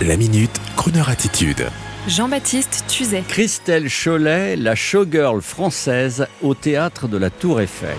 La 0.00 0.16
minute, 0.16 0.60
Kroneur 0.76 1.10
attitude. 1.10 1.68
Jean-Baptiste 2.08 2.84
Tuzet. 2.88 3.22
Christelle 3.28 3.88
Cholet, 3.88 4.56
la 4.56 4.74
showgirl 4.74 5.40
française 5.40 6.26
au 6.42 6.54
théâtre 6.54 7.06
de 7.06 7.16
la 7.18 7.30
Tour 7.30 7.60
Eiffel. 7.60 7.96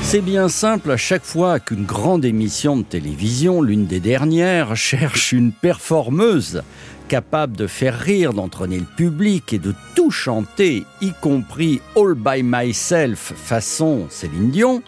C'est 0.00 0.22
bien 0.22 0.48
simple, 0.48 0.90
à 0.90 0.96
chaque 0.96 1.24
fois 1.24 1.60
qu'une 1.60 1.84
grande 1.84 2.24
émission 2.24 2.78
de 2.78 2.82
télévision, 2.82 3.60
l'une 3.60 3.86
des 3.86 4.00
dernières, 4.00 4.74
cherche 4.76 5.32
une 5.32 5.52
performeuse 5.52 6.62
capable 7.08 7.56
de 7.56 7.66
faire 7.66 7.98
rire, 7.98 8.32
d'entraîner 8.32 8.78
le 8.78 8.86
public 8.96 9.52
et 9.52 9.58
de 9.58 9.74
tout 9.94 10.10
chanter, 10.10 10.84
y 11.02 11.12
compris 11.20 11.82
All 11.94 12.14
by 12.14 12.42
Myself 12.42 13.34
façon 13.36 14.06
Céline 14.08 14.50
Dion, 14.50 14.82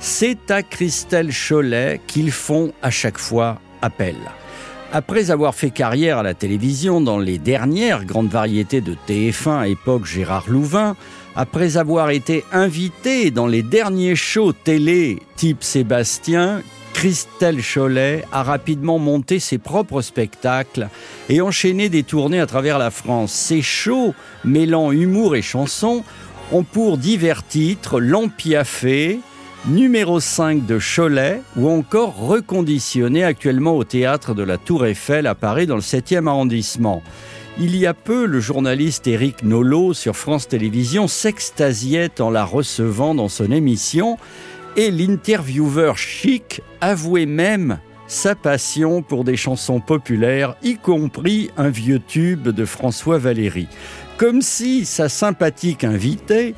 c'est 0.00 0.50
à 0.50 0.62
Christelle 0.62 1.30
Cholet 1.32 2.00
qu'ils 2.08 2.32
font 2.32 2.72
à 2.82 2.90
chaque 2.90 3.18
fois 3.18 3.60
appel. 3.84 4.16
Après 4.92 5.30
avoir 5.30 5.54
fait 5.54 5.70
carrière 5.70 6.18
à 6.18 6.22
la 6.22 6.34
télévision 6.34 7.00
dans 7.00 7.18
les 7.18 7.38
dernières 7.38 8.04
grandes 8.04 8.30
variétés 8.30 8.80
de 8.80 8.96
TF1 9.08 9.58
à 9.58 9.68
époque 9.68 10.06
Gérard 10.06 10.44
Louvain, 10.48 10.96
après 11.36 11.76
avoir 11.76 12.10
été 12.10 12.44
invité 12.52 13.30
dans 13.30 13.48
les 13.48 13.62
derniers 13.62 14.14
shows 14.14 14.52
télé 14.52 15.18
type 15.36 15.64
Sébastien, 15.64 16.62
Christelle 16.92 17.60
Cholet 17.60 18.24
a 18.30 18.44
rapidement 18.44 19.00
monté 19.00 19.40
ses 19.40 19.58
propres 19.58 20.00
spectacles 20.00 20.88
et 21.28 21.40
enchaîné 21.40 21.88
des 21.88 22.04
tournées 22.04 22.40
à 22.40 22.46
travers 22.46 22.78
la 22.78 22.90
France. 22.90 23.32
Ces 23.32 23.62
shows, 23.62 24.14
mêlant 24.44 24.92
humour 24.92 25.34
et 25.34 25.42
chansons, 25.42 26.04
ont 26.52 26.62
pour 26.62 26.96
divers 26.96 27.44
titres 27.44 28.00
L'Empiaffé, 28.00 29.18
numéro 29.66 30.20
5 30.20 30.66
de 30.66 30.78
Cholet 30.78 31.40
ou 31.56 31.70
encore 31.70 32.16
reconditionné 32.16 33.24
actuellement 33.24 33.76
au 33.76 33.84
théâtre 33.84 34.34
de 34.34 34.42
la 34.42 34.58
Tour 34.58 34.84
Eiffel 34.84 35.26
à 35.26 35.34
Paris 35.34 35.66
dans 35.66 35.76
le 35.76 35.80
7e 35.80 36.28
arrondissement. 36.28 37.02
Il 37.58 37.76
y 37.76 37.86
a 37.86 37.94
peu, 37.94 38.26
le 38.26 38.40
journaliste 38.40 39.06
Éric 39.06 39.42
Nolot 39.42 39.94
sur 39.94 40.16
France 40.16 40.48
Télévisions 40.48 41.08
s'extasiait 41.08 42.20
en 42.20 42.30
la 42.30 42.44
recevant 42.44 43.14
dans 43.14 43.28
son 43.28 43.50
émission 43.50 44.18
et 44.76 44.90
l'intervieweur 44.90 45.96
chic 45.96 46.60
avouait 46.80 47.26
même 47.26 47.78
sa 48.06 48.34
passion 48.34 49.00
pour 49.00 49.24
des 49.24 49.36
chansons 49.36 49.80
populaires, 49.80 50.56
y 50.62 50.76
compris 50.76 51.50
un 51.56 51.70
vieux 51.70 52.00
tube 52.00 52.48
de 52.48 52.64
François 52.66 53.18
Valéry. 53.18 53.66
Comme 54.18 54.42
si 54.42 54.84
sa 54.84 55.08
sympathique 55.08 55.84
invitée 55.84 56.54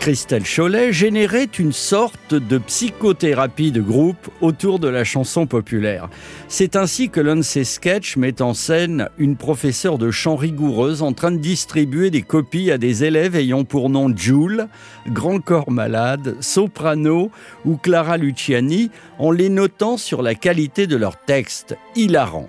Christelle 0.00 0.44
Cholet 0.44 0.94
générait 0.94 1.44
une 1.58 1.74
sorte 1.74 2.32
de 2.32 2.56
psychothérapie 2.56 3.70
de 3.70 3.82
groupe 3.82 4.30
autour 4.40 4.78
de 4.78 4.88
la 4.88 5.04
chanson 5.04 5.46
populaire. 5.46 6.08
C'est 6.48 6.74
ainsi 6.74 7.10
que 7.10 7.20
l'un 7.20 7.36
de 7.36 7.42
ses 7.42 7.64
sketchs 7.64 8.16
met 8.16 8.40
en 8.40 8.54
scène 8.54 9.10
une 9.18 9.36
professeure 9.36 9.98
de 9.98 10.10
chant 10.10 10.36
rigoureuse 10.36 11.02
en 11.02 11.12
train 11.12 11.30
de 11.30 11.36
distribuer 11.36 12.10
des 12.10 12.22
copies 12.22 12.70
à 12.70 12.78
des 12.78 13.04
élèves 13.04 13.36
ayant 13.36 13.64
pour 13.64 13.90
nom 13.90 14.10
Jules, 14.16 14.68
Grand 15.06 15.38
Corps 15.38 15.70
Malade, 15.70 16.34
Soprano 16.40 17.30
ou 17.66 17.76
Clara 17.76 18.16
Luciani 18.16 18.90
en 19.18 19.30
les 19.30 19.50
notant 19.50 19.98
sur 19.98 20.22
la 20.22 20.34
qualité 20.34 20.86
de 20.86 20.96
leur 20.96 21.18
texte. 21.18 21.76
Hilarant. 21.94 22.48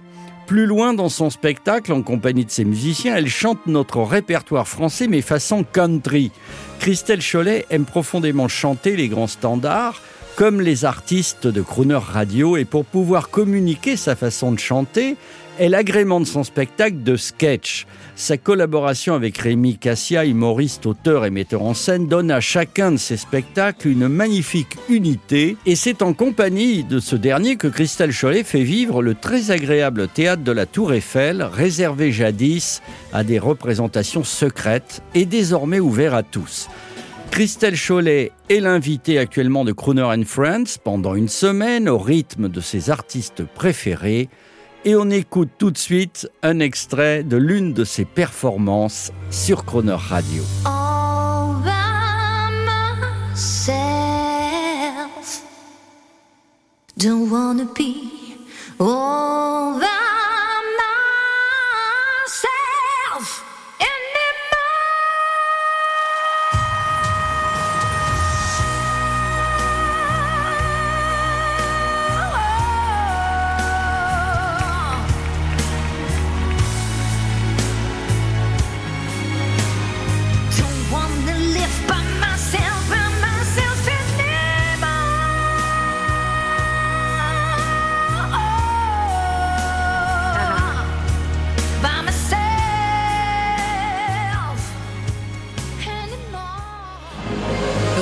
Plus 0.52 0.66
loin 0.66 0.94
dans 0.94 1.08
son 1.08 1.30
spectacle, 1.30 1.94
en 1.94 2.02
compagnie 2.02 2.44
de 2.44 2.52
ses 2.52 2.66
musiciens, 2.66 3.16
elle 3.16 3.30
chante 3.30 3.68
notre 3.68 4.02
répertoire 4.02 4.68
français 4.68 5.08
mais 5.08 5.22
façon 5.22 5.64
country. 5.64 6.30
Christelle 6.82 7.22
Cholet 7.22 7.66
aime 7.70 7.86
profondément 7.86 8.50
chanter 8.50 8.98
les 8.98 9.08
grands 9.08 9.28
standards, 9.28 10.02
comme 10.36 10.62
les 10.62 10.86
artistes 10.86 11.48
de 11.48 11.62
Crooner 11.62 12.00
Radio, 12.02 12.58
et 12.58 12.66
pour 12.66 12.86
pouvoir 12.86 13.30
communiquer 13.30 13.96
sa 13.96 14.16
façon 14.16 14.52
de 14.52 14.60
chanter, 14.60 15.16
elle 15.60 15.76
agrémente 15.76 16.26
son 16.26 16.44
spectacle 16.44 17.04
de 17.04 17.16
sketch. 17.16 17.86
Sa 18.16 18.38
collaboration 18.38 19.14
avec 19.14 19.38
Rémi 19.38 19.78
Cassia, 19.78 20.26
humoriste, 20.26 20.86
auteur 20.86 21.26
et 21.26 21.30
metteur 21.30 21.62
en 21.62 21.74
scène, 21.74 22.08
donne 22.08 22.32
à 22.32 22.40
chacun 22.40 22.92
de 22.92 22.98
ses 22.98 23.18
spectacles 23.18 23.88
une 23.88 24.08
magnifique 24.08 24.78
unité. 24.90 25.58
Et 25.66 25.76
c'est 25.76 26.02
en 26.02 26.14
compagnie 26.14 26.84
de 26.84 27.00
ce 27.00 27.16
dernier 27.16 27.58
que 27.58 27.68
Christelle 27.68 28.14
Cholet 28.14 28.44
fait 28.44 28.64
vivre 28.64 29.02
le 29.02 29.14
très 29.14 29.52
agréable 29.52 30.08
théâtre 30.08 30.44
de 30.44 30.52
la 30.52 30.66
Tour 30.66 30.94
Eiffel, 30.94 31.44
réservé 31.44 32.12
jadis 32.12 32.82
à 33.14 33.24
des 33.24 33.40
représentations 33.40 34.24
secrètes 34.24 35.04
et 35.14 35.26
désormais 35.26 35.80
ouvert 35.80 36.16
à 36.16 36.24
tous. 36.24 36.70
Christelle 37.32 37.78
Cholet 37.78 38.34
est 38.50 38.60
l'invitée 38.60 39.18
actuellement 39.18 39.64
de 39.64 39.72
Crooner 39.72 40.04
and 40.04 40.24
Friends 40.26 40.78
pendant 40.84 41.16
une 41.16 41.30
semaine 41.30 41.88
au 41.88 41.98
rythme 41.98 42.50
de 42.50 42.60
ses 42.60 42.90
artistes 42.90 43.44
préférés 43.46 44.28
et 44.84 44.96
on 44.96 45.10
écoute 45.10 45.50
tout 45.58 45.72
de 45.72 45.78
suite 45.78 46.30
un 46.44 46.60
extrait 46.60 47.24
de 47.24 47.38
l'une 47.38 47.74
de 47.74 47.86
ses 47.86 48.04
performances 48.04 49.12
sur 49.30 49.64
Croner 49.64 49.96
Radio. 49.98 50.44